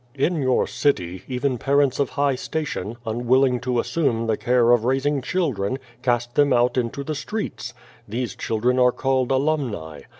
[0.15, 5.21] In your city, even parents of high station, unwilling io assume the care of raising
[5.21, 7.75] children, cast them out into the streets.
[8.07, 10.01] These child ren are called alumni.